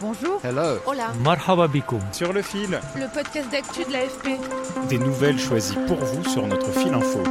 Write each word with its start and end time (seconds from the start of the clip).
Bonjour. 0.00 0.40
Hello. 0.42 0.78
Hola. 0.86 1.12
Marhaba 1.22 1.68
bikoum. 1.68 2.00
Sur 2.12 2.32
le 2.32 2.40
fil. 2.40 2.80
Le 2.96 3.12
podcast 3.12 3.50
d'actu 3.52 3.84
de 3.84 3.92
l'AFP. 3.92 4.40
Des 4.88 4.98
nouvelles 4.98 5.38
choisies 5.38 5.76
pour 5.86 5.98
vous 5.98 6.24
sur 6.24 6.46
notre 6.46 6.72
fil 6.72 6.94
info. 6.94 7.22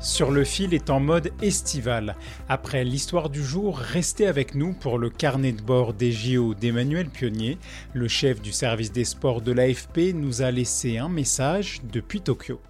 Sur 0.00 0.32
le 0.32 0.42
fil 0.42 0.74
est 0.74 0.90
en 0.90 0.98
mode 0.98 1.30
estival. 1.40 2.16
Après 2.48 2.82
l'histoire 2.82 3.30
du 3.30 3.44
jour, 3.44 3.78
restez 3.78 4.26
avec 4.26 4.56
nous 4.56 4.72
pour 4.72 4.98
le 4.98 5.08
carnet 5.08 5.52
de 5.52 5.62
bord 5.62 5.94
des 5.94 6.10
JO 6.10 6.52
d'Emmanuel 6.54 7.08
Pionnier. 7.08 7.58
Le 7.92 8.08
chef 8.08 8.42
du 8.42 8.50
service 8.50 8.90
des 8.90 9.04
sports 9.04 9.40
de 9.40 9.52
l'AFP 9.52 10.14
nous 10.14 10.42
a 10.42 10.50
laissé 10.50 10.98
un 10.98 11.08
message 11.08 11.80
depuis 11.92 12.22
Tokyo. 12.22 12.60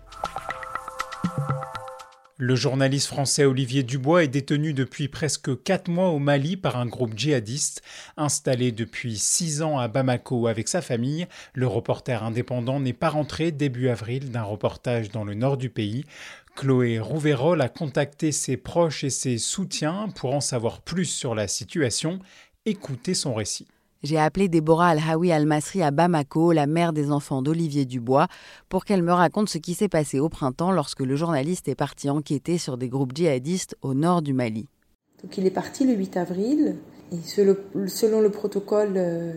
Le 2.37 2.57
journaliste 2.57 3.07
français 3.07 3.45
Olivier 3.45 3.85
Dubois 3.85 4.25
est 4.25 4.29
détenu 4.29 4.75
depuis 4.75 5.07
presque 5.07 5.63
4 5.63 5.87
mois 5.87 6.09
au 6.09 6.19
Mali 6.19 6.57
par 6.57 6.77
un 6.77 6.87
groupe 6.87 7.17
djihadiste. 7.17 7.81
Installé 8.17 8.73
depuis 8.73 9.17
6 9.17 9.63
ans 9.63 9.79
à 9.79 9.87
Bamako 9.87 10.49
avec 10.49 10.67
sa 10.67 10.83
famille, 10.83 11.29
le 11.53 11.69
reporter 11.69 12.25
indépendant 12.25 12.81
n'est 12.81 12.93
pas 12.93 13.11
rentré 13.11 13.53
début 13.53 13.89
avril 13.89 14.33
d'un 14.33 14.43
reportage 14.43 15.11
dans 15.11 15.23
le 15.23 15.35
nord 15.35 15.57
du 15.57 15.71
pays. 15.71 16.07
Chloé 16.57 16.99
Rouverol 16.99 17.61
a 17.61 17.69
contacté 17.69 18.33
ses 18.33 18.57
proches 18.57 19.05
et 19.05 19.11
ses 19.11 19.39
soutiens 19.39 20.09
pour 20.17 20.35
en 20.35 20.41
savoir 20.41 20.81
plus 20.81 21.05
sur 21.05 21.37
la 21.37 21.47
situation. 21.47 22.19
Écoutez 22.67 23.15
son 23.15 23.35
récit. 23.35 23.69
J'ai 24.05 24.19
appelé 24.19 24.49
Déborah 24.49 24.89
Al-Hawi 24.89 25.33
Al-Masri 25.33 25.83
à 25.83 25.91
Bamako, 25.91 26.53
la 26.53 26.67
mère 26.67 26.93
des 26.93 27.11
enfants 27.11 27.41
d'Olivier 27.41 27.87
Dubois, 27.87 28.29
pour 28.69 28.85
qu'elle 28.85 29.03
me 29.03 29.15
raconte 29.15 29.49
ce 29.49 29.57
qui 29.57 29.73
s'est 29.73 29.89
passé 29.89 30.21
au 30.21 30.29
printemps 30.29 30.73
lorsque 30.73 31.01
le 31.01 31.17
journaliste 31.17 31.69
est 31.69 31.75
parti 31.75 32.11
enquêter 32.11 32.59
sur 32.59 32.77
des 32.77 32.91
groupes 32.91 33.17
djihadistes 33.17 33.79
au 33.81 33.95
nord 33.95 34.21
du 34.21 34.35
Mali. 34.35 34.69
Il 35.39 35.47
est 35.47 35.51
parti 35.51 35.87
le 35.87 35.95
8 35.95 36.19
avril 36.19 36.77
et 37.13 37.17
selon 37.25 38.21
le 38.21 38.29
protocole 38.29 38.93
euh, 38.97 39.33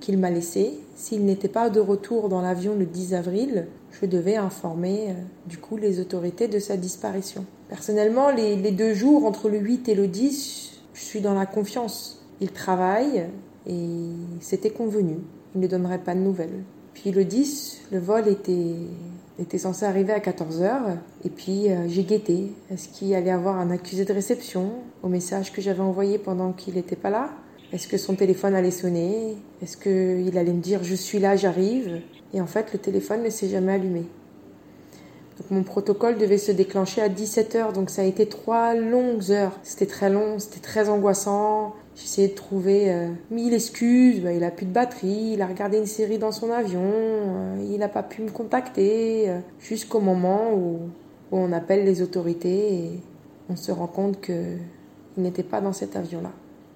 qu'il 0.00 0.16
m'a 0.16 0.30
laissé, 0.30 0.80
s'il 0.94 1.26
n'était 1.26 1.48
pas 1.48 1.68
de 1.68 1.80
retour 1.80 2.30
dans 2.30 2.40
l'avion 2.40 2.74
le 2.74 2.86
10 2.86 3.12
avril, 3.12 3.66
je 4.00 4.06
devais 4.06 4.36
informer 4.36 5.10
euh, 5.10 5.12
du 5.44 5.58
coup 5.58 5.76
les 5.76 6.00
autorités 6.00 6.48
de 6.48 6.58
sa 6.58 6.78
disparition. 6.78 7.44
Personnellement, 7.68 8.30
les, 8.30 8.56
les 8.56 8.72
deux 8.72 8.94
jours 8.94 9.26
entre 9.26 9.50
le 9.50 9.58
8 9.58 9.90
et 9.90 9.94
le 9.94 10.08
10, 10.08 10.80
je 10.94 11.00
suis 11.02 11.20
dans 11.20 11.34
la 11.34 11.44
confiance. 11.44 12.24
Il 12.40 12.50
travaille, 12.50 13.26
et 13.68 14.10
c'était 14.40 14.70
convenu. 14.70 15.18
Il 15.54 15.60
ne 15.60 15.66
donnerait 15.66 15.98
pas 15.98 16.14
de 16.14 16.20
nouvelles. 16.20 16.62
Puis 16.94 17.10
le 17.10 17.24
10, 17.24 17.82
le 17.92 17.98
vol 17.98 18.26
était, 18.28 19.58
censé 19.58 19.84
arriver 19.84 20.12
à 20.12 20.18
14h. 20.18 20.96
Et 21.24 21.30
puis 21.30 21.70
euh, 21.70 21.86
j'ai 21.88 22.04
guetté. 22.04 22.52
Est-ce 22.70 22.88
qu'il 22.88 23.14
allait 23.14 23.30
avoir 23.30 23.58
un 23.58 23.70
accusé 23.70 24.04
de 24.04 24.12
réception 24.12 24.72
au 25.02 25.08
message 25.08 25.52
que 25.52 25.60
j'avais 25.60 25.82
envoyé 25.82 26.18
pendant 26.18 26.52
qu'il 26.52 26.74
n'était 26.74 26.96
pas 26.96 27.10
là? 27.10 27.30
Est-ce 27.72 27.88
que 27.88 27.98
son 27.98 28.14
téléphone 28.14 28.54
allait 28.54 28.70
sonner? 28.70 29.36
Est-ce 29.62 29.76
qu'il 29.76 30.38
allait 30.38 30.52
me 30.52 30.60
dire 30.60 30.84
je 30.84 30.94
suis 30.94 31.18
là, 31.18 31.36
j'arrive? 31.36 32.00
Et 32.32 32.40
en 32.40 32.46
fait, 32.46 32.72
le 32.72 32.78
téléphone 32.78 33.22
ne 33.22 33.30
s'est 33.30 33.48
jamais 33.48 33.72
allumé. 33.72 34.04
Donc 35.38 35.50
mon 35.50 35.62
protocole 35.64 36.16
devait 36.16 36.38
se 36.38 36.52
déclencher 36.52 37.02
à 37.02 37.08
17h, 37.08 37.72
donc 37.72 37.90
ça 37.90 38.02
a 38.02 38.04
été 38.06 38.26
trois 38.26 38.74
longues 38.74 39.30
heures. 39.30 39.52
C'était 39.62 39.86
très 39.86 40.08
long, 40.08 40.38
c'était 40.38 40.60
très 40.60 40.88
angoissant. 40.88 41.65
J'essayais 41.96 42.28
de 42.28 42.34
trouver 42.34 42.92
euh, 42.92 43.08
mille 43.30 43.54
excuses. 43.54 44.20
Bah, 44.20 44.32
il 44.32 44.44
a 44.44 44.50
plus 44.50 44.66
de 44.66 44.72
batterie, 44.72 45.32
il 45.32 45.42
a 45.42 45.46
regardé 45.46 45.78
une 45.78 45.86
série 45.86 46.18
dans 46.18 46.32
son 46.32 46.50
avion, 46.50 46.82
euh, 46.84 47.66
il 47.70 47.78
n'a 47.78 47.88
pas 47.88 48.02
pu 48.02 48.22
me 48.22 48.30
contacter. 48.30 49.30
Euh, 49.30 49.40
jusqu'au 49.58 50.00
moment 50.00 50.52
où, 50.52 50.90
où, 51.32 51.36
on 51.38 51.52
appelle 51.52 51.84
les 51.84 52.02
autorités 52.02 52.74
et 52.74 53.00
on 53.48 53.56
se 53.56 53.72
rend 53.72 53.86
compte 53.86 54.20
qu'il 54.20 54.58
n'était 55.16 55.42
pas 55.42 55.62
dans 55.62 55.72
cet 55.72 55.96
avion-là. 55.96 56.32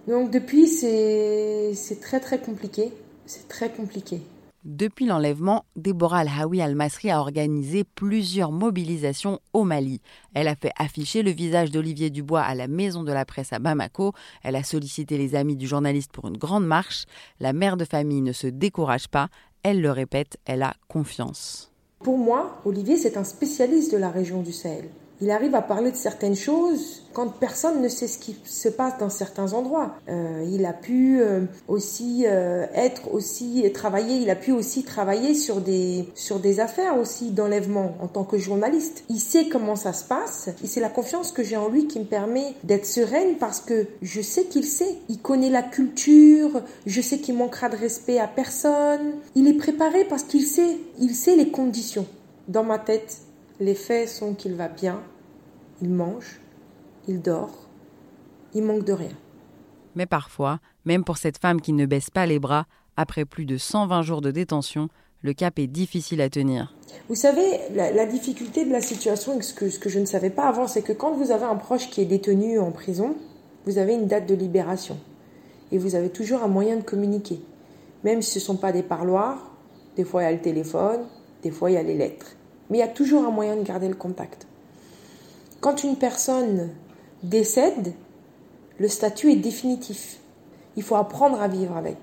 Donc 0.08 0.30
depuis, 0.30 0.66
c'est 0.66 2.00
très 2.00 2.20
très 2.20 2.38
compliqué. 2.38 2.90
C'est 3.26 3.46
très 3.46 3.70
compliqué. 3.70 4.22
Depuis 4.64 5.06
l'enlèvement, 5.06 5.64
Déborah 5.76 6.18
Al-Hawi 6.18 6.60
Al-Masri 6.60 7.10
a 7.10 7.20
organisé 7.20 7.82
plusieurs 7.82 8.52
mobilisations 8.52 9.40
au 9.54 9.64
Mali. 9.64 10.02
Elle 10.34 10.48
a 10.48 10.54
fait 10.54 10.72
afficher 10.76 11.22
le 11.22 11.30
visage 11.30 11.70
d'Olivier 11.70 12.10
Dubois 12.10 12.42
à 12.42 12.54
la 12.54 12.68
Maison 12.68 13.02
de 13.02 13.10
la 13.10 13.24
Presse 13.24 13.54
à 13.54 13.58
Bamako. 13.58 14.12
Elle 14.42 14.56
a 14.56 14.62
sollicité 14.62 15.16
les 15.16 15.34
amis 15.34 15.56
du 15.56 15.66
journaliste 15.66 16.12
pour 16.12 16.28
une 16.28 16.36
grande 16.36 16.66
marche. 16.66 17.06
La 17.40 17.54
mère 17.54 17.78
de 17.78 17.86
famille 17.86 18.20
ne 18.20 18.32
se 18.32 18.48
décourage 18.48 19.08
pas. 19.08 19.28
Elle 19.62 19.80
le 19.80 19.92
répète, 19.92 20.36
elle 20.44 20.62
a 20.62 20.74
confiance. 20.88 21.72
Pour 22.00 22.18
moi, 22.18 22.60
Olivier, 22.66 22.98
c'est 22.98 23.16
un 23.16 23.24
spécialiste 23.24 23.92
de 23.92 23.98
la 23.98 24.10
région 24.10 24.42
du 24.42 24.52
Sahel. 24.52 24.90
Il 25.20 25.30
arrive 25.30 25.54
à 25.54 25.62
parler 25.62 25.90
de 25.90 25.96
certaines 25.96 26.36
choses 26.36 27.02
quand 27.12 27.28
personne 27.28 27.82
ne 27.82 27.88
sait 27.88 28.06
ce 28.06 28.18
qui 28.18 28.36
se 28.44 28.68
passe 28.68 28.96
dans 28.98 29.10
certains 29.10 29.52
endroits. 29.52 29.96
Euh, 30.08 30.46
il 30.50 30.64
a 30.64 30.72
pu 30.72 31.20
euh, 31.20 31.42
aussi 31.66 32.24
euh, 32.26 32.66
être 32.74 33.12
aussi 33.12 33.70
travailler, 33.74 34.16
il 34.16 34.30
a 34.30 34.36
pu 34.36 34.52
aussi 34.52 34.84
travailler 34.84 35.34
sur 35.34 35.60
des 35.60 36.08
sur 36.14 36.38
des 36.38 36.60
affaires 36.60 36.98
aussi 36.98 37.32
d'enlèvement 37.32 37.96
en 38.00 38.06
tant 38.06 38.24
que 38.24 38.38
journaliste. 38.38 39.04
Il 39.08 39.18
sait 39.18 39.48
comment 39.48 39.76
ça 39.76 39.92
se 39.92 40.04
passe 40.04 40.50
c'est 40.70 40.80
la 40.80 40.88
confiance 40.88 41.32
que 41.32 41.42
j'ai 41.42 41.56
en 41.56 41.68
lui 41.68 41.88
qui 41.88 41.98
me 41.98 42.04
permet 42.04 42.54
d'être 42.62 42.86
sereine 42.86 43.36
parce 43.38 43.60
que 43.60 43.88
je 44.02 44.20
sais 44.20 44.44
qu'il 44.44 44.64
sait, 44.64 44.98
il 45.08 45.18
connaît 45.18 45.50
la 45.50 45.62
culture, 45.62 46.62
je 46.86 47.00
sais 47.00 47.18
qu'il 47.18 47.34
manquera 47.34 47.68
de 47.68 47.76
respect 47.76 48.18
à 48.20 48.28
personne. 48.28 49.14
Il 49.34 49.48
est 49.48 49.54
préparé 49.54 50.04
parce 50.04 50.22
qu'il 50.22 50.46
sait, 50.46 50.76
il 51.00 51.14
sait 51.14 51.34
les 51.34 51.50
conditions. 51.50 52.06
Dans 52.46 52.62
ma 52.62 52.78
tête, 52.78 53.18
les 53.60 53.74
faits 53.74 54.08
sont 54.08 54.34
qu'il 54.34 54.54
va 54.54 54.68
bien, 54.68 55.02
il 55.82 55.90
mange, 55.90 56.40
il 57.06 57.20
dort, 57.20 57.68
il 58.54 58.62
manque 58.62 58.84
de 58.84 58.94
rien. 58.94 59.16
Mais 59.94 60.06
parfois, 60.06 60.60
même 60.86 61.04
pour 61.04 61.18
cette 61.18 61.36
femme 61.36 61.60
qui 61.60 61.74
ne 61.74 61.84
baisse 61.84 62.08
pas 62.08 62.24
les 62.24 62.38
bras, 62.38 62.66
après 62.96 63.26
plus 63.26 63.44
de 63.44 63.58
120 63.58 64.02
jours 64.02 64.22
de 64.22 64.30
détention, 64.30 64.88
le 65.22 65.34
cap 65.34 65.58
est 65.58 65.66
difficile 65.66 66.22
à 66.22 66.30
tenir. 66.30 66.74
Vous 67.10 67.14
savez, 67.14 67.60
la, 67.74 68.06
difficulté 68.06 68.64
de 68.64 68.72
la 68.72 68.80
situation, 68.80 69.38
ce 69.42 69.52
que, 69.52 69.68
ce 69.68 69.78
que 69.78 69.90
je 69.90 69.98
ne 69.98 70.06
savais 70.06 70.30
pas 70.30 70.48
avant, 70.48 70.66
c'est 70.66 70.82
que 70.82 70.94
quand 70.94 71.12
vous 71.12 71.30
avez 71.30 71.44
un 71.44 71.56
proche 71.56 71.90
qui 71.90 72.00
est 72.00 72.06
détenu 72.06 72.58
en 72.58 72.70
prison, 72.70 73.14
vous 73.66 73.76
avez 73.76 73.94
une 73.94 74.06
date 74.06 74.26
de 74.26 74.34
libération. 74.34 74.96
Et 75.70 75.76
vous 75.76 75.94
avez 75.94 76.08
toujours 76.08 76.42
un 76.42 76.48
moyen 76.48 76.76
de 76.76 76.82
communiquer. 76.82 77.40
Même 78.04 78.22
si 78.22 78.32
ce 78.32 78.38
ne 78.38 78.44
sont 78.44 78.56
pas 78.56 78.72
des 78.72 78.82
parloirs, 78.82 79.52
des 79.96 80.04
fois 80.04 80.22
il 80.22 80.24
y 80.24 80.28
a 80.28 80.32
le 80.32 80.40
téléphone, 80.40 81.00
des 81.42 81.50
fois 81.50 81.70
il 81.70 81.74
y 81.74 81.76
a 81.76 81.82
les 81.82 81.94
lettres 81.94 82.36
mais 82.70 82.78
il 82.78 82.80
y 82.80 82.84
a 82.84 82.88
toujours 82.88 83.26
un 83.26 83.30
moyen 83.30 83.56
de 83.56 83.62
garder 83.62 83.88
le 83.88 83.94
contact. 83.94 84.46
Quand 85.60 85.84
une 85.84 85.96
personne 85.96 86.70
décède, 87.22 87.92
le 88.78 88.88
statut 88.88 89.30
est 89.30 89.36
définitif. 89.36 90.20
Il 90.76 90.82
faut 90.82 90.96
apprendre 90.96 91.40
à 91.42 91.48
vivre 91.48 91.76
avec. 91.76 91.98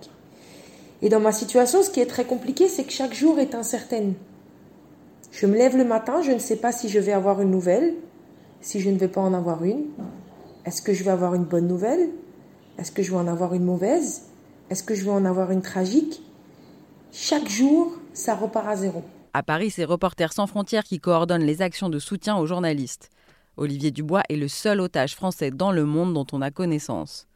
Et 1.02 1.10
dans 1.10 1.20
ma 1.20 1.32
situation, 1.32 1.82
ce 1.82 1.90
qui 1.90 2.02
est 2.02 2.06
très 2.06 2.26
compliqué, 2.26 2.68
c'est 2.68 2.84
que 2.84 2.92
chaque 2.92 3.14
jour 3.14 3.40
est 3.40 3.56
incertain. 3.56 4.12
Je 5.32 5.46
me 5.46 5.56
lève 5.56 5.78
le 5.78 5.86
matin, 5.86 6.22
je 6.22 6.32
ne 6.32 6.40
sais 6.40 6.56
pas 6.56 6.72
si 6.72 6.90
je 6.90 7.00
vais 7.00 7.14
avoir 7.14 7.42
une 7.42 7.52
nouvelle, 7.52 7.96
si 8.62 8.80
je 8.80 8.90
ne 8.90 8.98
vais 8.98 9.08
pas 9.08 9.22
en 9.22 9.34
avoir 9.34 9.64
une. 9.64 9.86
Est-ce 10.66 10.82
que 10.82 10.94
je 10.94 11.04
vais 11.04 11.12
avoir 11.12 11.34
une 11.34 11.44
bonne 11.44 11.68
nouvelle? 11.68 12.10
Est-ce 12.78 12.92
que 12.92 13.02
je 13.02 13.12
vais 13.12 13.18
en 13.18 13.28
avoir 13.28 13.54
une 13.54 13.64
mauvaise? 13.64 14.24
Est-ce 14.70 14.84
que 14.84 14.96
je 14.96 15.04
vais 15.06 15.12
en 15.12 15.26
avoir 15.26 15.52
une 15.52 15.62
tragique? 15.62 16.22
Chaque 17.12 17.48
jour, 17.48 17.94
ça 18.14 18.36
repart 18.36 18.68
à 18.68 18.76
zéro. 18.76 19.02
À 19.38 19.44
Paris, 19.44 19.70
c'est 19.70 19.86
Reporters 19.86 20.34
sans 20.34 20.48
frontières 20.48 20.84
qui 20.84 21.00
coordonne 21.00 21.44
les 21.44 21.62
actions 21.62 21.90
de 21.90 22.00
soutien 22.00 22.38
aux 22.38 22.48
journalistes. 22.48 23.12
Olivier 23.56 23.92
Dubois 23.92 24.24
est 24.30 24.36
le 24.36 24.48
seul 24.48 24.82
otage 24.82 25.14
français 25.14 25.52
dans 25.52 25.72
le 25.72 25.86
monde 25.86 26.16
dont 26.16 26.26
on 26.32 26.42
a 26.42 26.50
connaissance. 26.50 27.28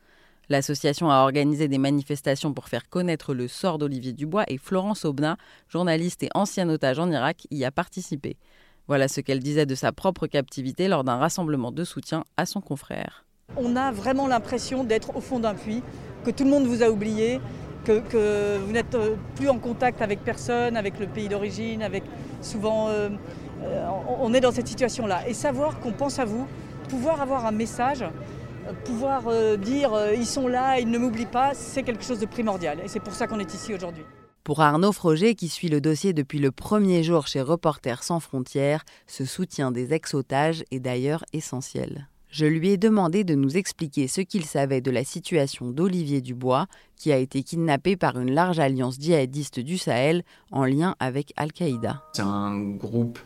L'association 0.49 1.11
a 1.11 1.21
organisé 1.21 1.67
des 1.67 1.77
manifestations 1.77 2.55
pour 2.55 2.69
faire 2.69 2.89
connaître 2.89 3.35
le 3.35 3.47
sort 3.47 3.77
d'Olivier 3.77 4.13
Dubois 4.13 4.45
et 4.47 4.57
Florence 4.57 5.05
Aubenas, 5.05 5.37
journaliste 5.67 6.23
et 6.23 6.29
ancienne 6.33 6.71
otage 6.71 6.97
en 6.97 7.11
Irak, 7.11 7.45
y 7.51 7.65
a 7.65 7.71
participé. 7.71 8.35
Voilà 8.87 9.07
ce 9.07 9.21
qu'elle 9.21 9.39
disait 9.39 9.67
de 9.67 9.75
sa 9.75 9.91
propre 9.91 10.25
captivité 10.25 10.87
lors 10.87 11.03
d'un 11.03 11.17
rassemblement 11.17 11.71
de 11.71 11.83
soutien 11.83 12.23
à 12.35 12.47
son 12.47 12.61
confrère. 12.61 13.25
On 13.57 13.75
a 13.75 13.91
vraiment 13.91 14.27
l'impression 14.27 14.83
d'être 14.83 15.15
au 15.15 15.21
fond 15.21 15.39
d'un 15.39 15.53
puits, 15.53 15.83
que 16.23 16.31
tout 16.31 16.45
le 16.45 16.49
monde 16.49 16.65
vous 16.65 16.81
a 16.81 16.89
oublié, 16.89 17.39
que, 17.83 18.57
vous 18.57 18.71
n'êtes 18.71 18.95
euh, 18.95 19.15
plus 19.35 19.49
en 19.49 19.57
contact 19.57 20.01
avec 20.01 20.23
personne, 20.23 20.77
avec 20.77 20.99
le 20.99 21.07
pays 21.07 21.27
d'origine, 21.27 21.81
avec 21.81 22.03
souvent 22.41 22.89
euh, 22.89 23.09
euh, 23.63 23.87
on 24.19 24.33
est 24.33 24.39
dans 24.39 24.51
cette 24.51 24.67
situation-là. 24.67 25.27
Et 25.27 25.33
savoir 25.33 25.79
qu'on 25.79 25.91
pense 25.91 26.19
à 26.19 26.25
vous 26.25 26.47
pouvoir 26.89 27.21
avoir 27.21 27.45
un 27.45 27.51
message, 27.51 28.03
pouvoir 28.83 29.23
dire 29.57 29.93
ils 30.13 30.25
sont 30.25 30.49
là, 30.49 30.77
ils 30.77 30.89
ne 30.89 30.97
m'oublient 30.97 31.25
pas, 31.25 31.53
c'est 31.53 31.83
quelque 31.83 32.03
chose 32.03 32.19
de 32.19 32.25
primordial. 32.25 32.79
Et 32.83 32.89
c'est 32.89 32.99
pour 32.99 33.13
ça 33.13 33.27
qu'on 33.27 33.39
est 33.39 33.53
ici 33.53 33.73
aujourd'hui. 33.73 34.03
Pour 34.43 34.59
Arnaud 34.59 34.91
Froger, 34.91 35.35
qui 35.35 35.47
suit 35.47 35.69
le 35.69 35.79
dossier 35.79 36.11
depuis 36.11 36.39
le 36.39 36.51
premier 36.51 37.01
jour 37.03 37.27
chez 37.27 37.41
Reporters 37.41 38.03
sans 38.03 38.19
frontières, 38.19 38.83
ce 39.07 39.23
soutien 39.23 39.71
des 39.71 39.93
ex-otages 39.93 40.65
est 40.71 40.79
d'ailleurs 40.79 41.23
essentiel. 41.31 42.09
Je 42.31 42.45
lui 42.45 42.69
ai 42.69 42.77
demandé 42.77 43.25
de 43.25 43.35
nous 43.35 43.57
expliquer 43.57 44.07
ce 44.07 44.21
qu'il 44.21 44.45
savait 44.45 44.79
de 44.79 44.89
la 44.89 45.03
situation 45.03 45.69
d'Olivier 45.69 46.21
Dubois, 46.21 46.67
qui 47.01 47.11
a 47.11 47.17
été 47.17 47.41
kidnappé 47.41 47.95
par 47.95 48.19
une 48.19 48.31
large 48.31 48.59
alliance 48.59 48.97
djihadiste 48.99 49.59
du 49.59 49.79
Sahel 49.79 50.21
en 50.51 50.65
lien 50.65 50.95
avec 50.99 51.33
Al-Qaïda. 51.35 52.03
C'est 52.13 52.21
un 52.21 52.59
groupe 52.59 53.17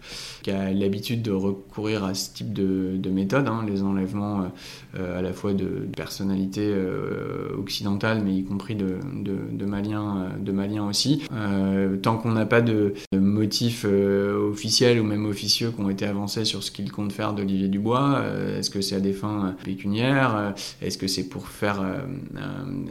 qui 0.44 0.52
a 0.52 0.72
l'habitude 0.72 1.22
de 1.22 1.32
recourir 1.32 2.06
à 2.06 2.14
ce 2.14 2.34
type 2.34 2.54
de, 2.54 2.96
de 2.96 3.10
méthode, 3.10 3.50
hein, 3.50 3.66
les 3.68 3.84
enlèvements 3.84 4.50
euh, 4.98 5.20
à 5.20 5.22
la 5.22 5.34
fois 5.34 5.54
de, 5.54 5.66
personnalités 5.94 6.72
euh, 6.74 7.50
occidentales, 7.60 8.22
mais 8.24 8.34
y 8.34 8.44
compris 8.46 8.76
de, 8.76 9.66
Maliens, 9.66 10.88
aussi. 10.88 11.24
Euh, 11.34 11.98
tant 11.98 12.18
qu'on 12.18 12.32
n'a 12.32 12.46
pas 12.46 12.62
de, 12.62 12.94
motifs 13.14 13.86
officiels 13.86 15.02
ou 15.02 15.04
même 15.04 15.26
officieux 15.26 15.72
qui 15.72 15.82
ont 15.82 15.90
été 15.90 16.06
avancés 16.06 16.46
sur 16.46 16.64
ce 16.64 16.72
qu'il 16.72 16.92
compte 16.94 17.12
faire 17.12 17.34
d'Olivier 17.34 17.68
Dubois, 17.68 18.24
est-ce 18.58 18.70
que 18.70 18.80
c'est 18.80 18.96
à 18.96 19.00
des 19.02 19.12
fins 19.12 19.56
pécuniaires 19.66 20.54
Est-ce 20.82 20.98
que 20.98 21.08
c'est 21.08 21.28
pour 21.28 21.50
faire... 21.50 21.84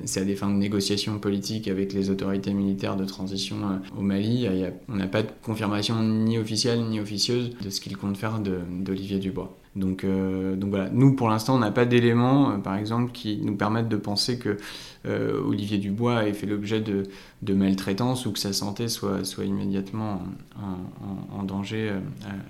c'est 0.04 0.20
à 0.20 0.24
des 0.24 0.36
fins 0.36 0.50
de 0.50 0.56
négociation 0.56 0.73
négociations 0.74 1.20
politiques 1.20 1.68
avec 1.68 1.92
les 1.92 2.10
autorités 2.10 2.52
militaires 2.52 2.96
de 2.96 3.04
transition 3.04 3.56
euh, 3.62 3.98
au 3.98 4.02
Mali, 4.02 4.48
on 4.88 4.96
n'a 4.96 5.06
pas 5.06 5.22
de 5.22 5.28
confirmation 5.42 6.02
ni 6.02 6.36
officielle 6.36 6.80
ni 6.84 6.98
officieuse 6.98 7.56
de 7.62 7.70
ce 7.70 7.80
qu'il 7.80 7.96
compte 7.96 8.16
faire 8.16 8.40
d'Olivier 8.40 9.18
Dubois. 9.18 9.56
Donc, 9.76 10.02
euh, 10.04 10.56
donc 10.56 10.70
voilà, 10.70 10.88
nous 10.90 11.14
pour 11.14 11.28
l'instant 11.28 11.54
on 11.54 11.58
n'a 11.58 11.70
pas 11.70 11.84
d'éléments, 11.84 12.50
euh, 12.50 12.56
par 12.58 12.76
exemple, 12.76 13.12
qui 13.12 13.40
nous 13.42 13.56
permettent 13.56 13.88
de 13.88 13.96
penser 13.96 14.38
que 14.38 14.58
Olivier 15.06 15.76
Dubois 15.76 16.26
ait 16.26 16.32
fait 16.32 16.46
l'objet 16.46 16.80
de, 16.80 17.54
maltraitance 17.54 18.24
ou 18.24 18.32
que 18.32 18.38
sa 18.38 18.54
santé 18.54 18.88
soit, 18.88 19.20
immédiatement 19.44 20.22
en, 21.30 21.42
danger 21.42 21.92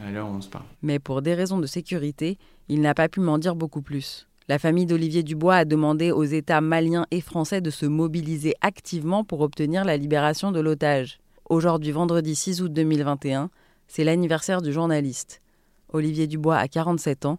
à 0.06 0.12
l'heure 0.12 0.28
où 0.28 0.36
on 0.36 0.40
se 0.40 0.48
parle. 0.48 0.64
Mais 0.80 1.00
pour 1.00 1.20
des 1.20 1.34
raisons 1.34 1.58
de 1.58 1.66
sécurité, 1.66 2.38
il 2.68 2.80
n'a 2.80 2.94
pas 2.94 3.08
pu 3.08 3.18
m'en 3.18 3.38
dire 3.38 3.56
beaucoup 3.56 3.82
plus. 3.82 4.28
La 4.46 4.58
famille 4.58 4.84
d'Olivier 4.84 5.22
Dubois 5.22 5.56
a 5.56 5.64
demandé 5.64 6.12
aux 6.12 6.24
États 6.24 6.60
maliens 6.60 7.06
et 7.10 7.22
français 7.22 7.62
de 7.62 7.70
se 7.70 7.86
mobiliser 7.86 8.54
activement 8.60 9.24
pour 9.24 9.40
obtenir 9.40 9.86
la 9.86 9.96
libération 9.96 10.52
de 10.52 10.60
l'otage. 10.60 11.18
Aujourd'hui, 11.48 11.92
vendredi 11.92 12.34
6 12.34 12.60
août 12.60 12.70
2021, 12.70 13.48
c'est 13.88 14.04
l'anniversaire 14.04 14.60
du 14.60 14.70
journaliste. 14.70 15.40
Olivier 15.88 16.26
Dubois 16.26 16.58
a 16.58 16.68
47 16.68 17.24
ans 17.24 17.38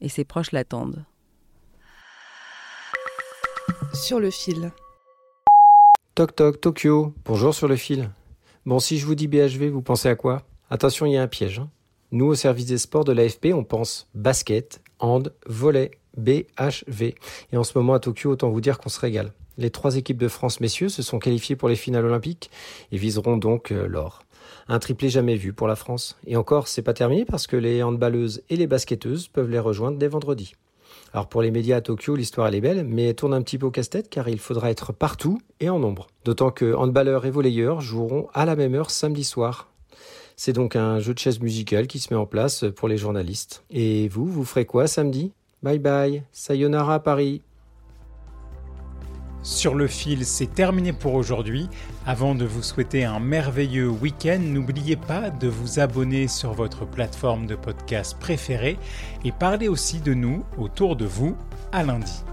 et 0.00 0.08
ses 0.08 0.24
proches 0.24 0.52
l'attendent. 0.52 1.04
Sur 3.92 4.18
le 4.18 4.30
fil. 4.30 4.72
Toc 6.14 6.34
toc, 6.34 6.58
Tokyo. 6.62 7.12
Bonjour 7.26 7.54
sur 7.54 7.68
le 7.68 7.76
fil. 7.76 8.10
Bon, 8.64 8.78
si 8.78 8.96
je 8.96 9.04
vous 9.04 9.14
dis 9.14 9.28
BHV, 9.28 9.68
vous 9.68 9.82
pensez 9.82 10.08
à 10.08 10.16
quoi? 10.16 10.42
Attention, 10.70 11.04
il 11.04 11.12
y 11.12 11.16
a 11.18 11.22
un 11.22 11.28
piège. 11.28 11.58
Hein. 11.58 11.68
Nous, 12.12 12.24
au 12.24 12.34
service 12.34 12.64
des 12.64 12.78
sports 12.78 13.04
de 13.04 13.12
l'AFP, 13.12 13.48
on 13.52 13.62
pense 13.62 14.08
basket, 14.14 14.80
hand, 15.00 15.34
volet, 15.44 15.90
BHV. 16.16 17.14
Et 17.52 17.56
en 17.56 17.64
ce 17.64 17.76
moment 17.76 17.94
à 17.94 18.00
Tokyo, 18.00 18.30
autant 18.30 18.50
vous 18.50 18.60
dire 18.60 18.78
qu'on 18.78 18.88
se 18.88 19.00
régale. 19.00 19.32
Les 19.58 19.70
trois 19.70 19.96
équipes 19.96 20.18
de 20.18 20.28
France 20.28 20.60
messieurs 20.60 20.88
se 20.88 21.02
sont 21.02 21.18
qualifiées 21.18 21.56
pour 21.56 21.68
les 21.68 21.76
finales 21.76 22.04
olympiques 22.04 22.50
et 22.92 22.98
viseront 22.98 23.36
donc 23.36 23.72
euh, 23.72 23.86
l'or. 23.86 24.22
Un 24.68 24.78
triplé 24.78 25.08
jamais 25.08 25.36
vu 25.36 25.52
pour 25.52 25.68
la 25.68 25.76
France. 25.76 26.18
Et 26.26 26.36
encore, 26.36 26.68
c'est 26.68 26.82
pas 26.82 26.92
terminé 26.92 27.24
parce 27.24 27.46
que 27.46 27.56
les 27.56 27.82
handballeuses 27.82 28.42
et 28.50 28.56
les 28.56 28.66
basketteuses 28.66 29.28
peuvent 29.28 29.50
les 29.50 29.58
rejoindre 29.58 29.98
dès 29.98 30.08
vendredi. 30.08 30.54
Alors 31.12 31.28
pour 31.28 31.40
les 31.40 31.50
médias 31.50 31.76
à 31.76 31.80
Tokyo, 31.80 32.16
l'histoire 32.16 32.48
elle 32.48 32.56
est 32.56 32.60
belle, 32.60 32.84
mais 32.84 33.14
tourne 33.14 33.34
un 33.34 33.42
petit 33.42 33.58
peu 33.58 33.66
au 33.66 33.70
casse-tête 33.70 34.10
car 34.10 34.28
il 34.28 34.38
faudra 34.38 34.70
être 34.70 34.92
partout 34.92 35.40
et 35.60 35.70
en 35.70 35.78
nombre. 35.78 36.08
D'autant 36.24 36.50
que 36.50 36.74
handballeurs 36.74 37.26
et 37.26 37.30
volleyeurs 37.30 37.80
joueront 37.80 38.28
à 38.34 38.44
la 38.44 38.56
même 38.56 38.74
heure 38.74 38.90
samedi 38.90 39.24
soir. 39.24 39.68
C'est 40.36 40.52
donc 40.52 40.76
un 40.76 40.98
jeu 40.98 41.14
de 41.14 41.18
chaise 41.18 41.40
musicale 41.40 41.86
qui 41.86 41.98
se 41.98 42.12
met 42.12 42.20
en 42.20 42.26
place 42.26 42.66
pour 42.74 42.88
les 42.88 42.98
journalistes. 42.98 43.64
Et 43.70 44.08
vous, 44.08 44.26
vous 44.26 44.44
ferez 44.44 44.66
quoi 44.66 44.86
samedi? 44.86 45.32
Bye 45.62 45.78
bye, 45.78 46.22
sayonara 46.32 47.00
Paris. 47.02 47.42
Sur 49.42 49.76
le 49.76 49.86
fil, 49.86 50.24
c'est 50.24 50.52
terminé 50.52 50.92
pour 50.92 51.14
aujourd'hui. 51.14 51.68
Avant 52.04 52.34
de 52.34 52.44
vous 52.44 52.64
souhaiter 52.64 53.04
un 53.04 53.20
merveilleux 53.20 53.88
week-end, 53.88 54.40
n'oubliez 54.40 54.96
pas 54.96 55.30
de 55.30 55.46
vous 55.46 55.78
abonner 55.78 56.26
sur 56.26 56.52
votre 56.52 56.84
plateforme 56.84 57.46
de 57.46 57.54
podcast 57.54 58.18
préférée 58.18 58.76
et 59.24 59.30
parlez 59.30 59.68
aussi 59.68 60.00
de 60.00 60.14
nous 60.14 60.44
autour 60.58 60.96
de 60.96 61.04
vous 61.04 61.36
à 61.70 61.84
lundi. 61.84 62.24